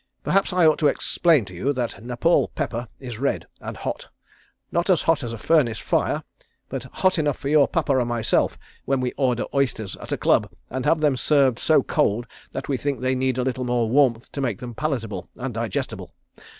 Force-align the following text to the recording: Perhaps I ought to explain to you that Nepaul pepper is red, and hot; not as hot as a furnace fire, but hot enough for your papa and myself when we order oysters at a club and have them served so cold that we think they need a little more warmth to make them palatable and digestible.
Perhaps 0.23 0.51
I 0.51 0.65
ought 0.65 0.79
to 0.79 0.87
explain 0.87 1.45
to 1.45 1.53
you 1.53 1.73
that 1.73 2.03
Nepaul 2.03 2.47
pepper 2.55 2.87
is 2.99 3.19
red, 3.19 3.45
and 3.59 3.77
hot; 3.77 4.07
not 4.71 4.89
as 4.89 5.03
hot 5.03 5.21
as 5.21 5.31
a 5.31 5.37
furnace 5.37 5.77
fire, 5.77 6.23
but 6.69 6.85
hot 6.85 7.19
enough 7.19 7.37
for 7.37 7.49
your 7.49 7.67
papa 7.67 7.95
and 7.99 8.09
myself 8.09 8.57
when 8.85 8.99
we 8.99 9.11
order 9.11 9.45
oysters 9.53 9.95
at 9.97 10.11
a 10.11 10.17
club 10.17 10.49
and 10.71 10.85
have 10.85 11.01
them 11.01 11.15
served 11.17 11.59
so 11.59 11.83
cold 11.83 12.25
that 12.51 12.67
we 12.67 12.77
think 12.77 12.99
they 12.99 13.13
need 13.13 13.37
a 13.37 13.43
little 13.43 13.63
more 13.63 13.87
warmth 13.91 14.31
to 14.31 14.41
make 14.41 14.57
them 14.57 14.73
palatable 14.73 15.27
and 15.35 15.53
digestible. 15.53 16.15